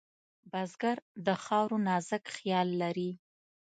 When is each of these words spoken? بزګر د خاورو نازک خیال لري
بزګر 0.51 0.97
د 1.25 1.27
خاورو 1.43 1.77
نازک 1.87 2.23
خیال 2.35 2.67
لري 2.81 3.11